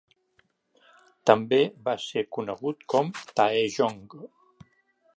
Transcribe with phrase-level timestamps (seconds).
[1.31, 4.05] També va ser conegut com Taejong.